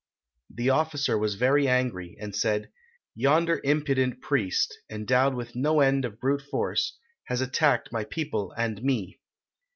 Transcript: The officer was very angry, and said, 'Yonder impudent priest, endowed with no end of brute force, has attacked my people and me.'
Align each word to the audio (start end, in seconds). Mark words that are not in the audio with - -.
The 0.49 0.71
officer 0.71 1.15
was 1.15 1.35
very 1.35 1.67
angry, 1.67 2.17
and 2.19 2.35
said, 2.35 2.71
'Yonder 3.13 3.61
impudent 3.63 4.19
priest, 4.19 4.79
endowed 4.89 5.35
with 5.35 5.55
no 5.55 5.79
end 5.79 6.05
of 6.05 6.19
brute 6.19 6.41
force, 6.41 6.97
has 7.25 7.39
attacked 7.39 7.91
my 7.91 8.03
people 8.05 8.51
and 8.57 8.81
me.' 8.81 9.19